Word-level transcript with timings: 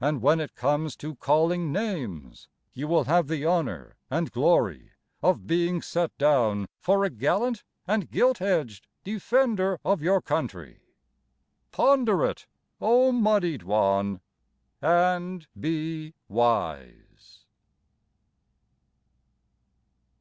And 0.00 0.20
when 0.20 0.40
it 0.40 0.56
comes 0.56 0.96
to 0.96 1.14
calling 1.14 1.70
names, 1.70 2.48
You 2.74 2.88
will 2.88 3.04
have 3.04 3.28
the 3.28 3.46
honour 3.46 3.96
and 4.10 4.28
glory 4.32 4.90
Of 5.22 5.46
being 5.46 5.80
set 5.82 6.18
down 6.18 6.66
for 6.80 7.04
a 7.04 7.10
gallant 7.10 7.62
and 7.86 8.10
gilt 8.10 8.40
edged 8.42 8.88
Defender 9.04 9.78
of 9.84 10.02
your 10.02 10.20
country, 10.20 10.80
Ponder 11.70 12.24
it, 12.26 12.48
O 12.80 13.12
Muddied 13.12 13.62
One, 13.62 14.20
And 14.80 15.46
be 15.56 16.14
wise. 16.26 17.44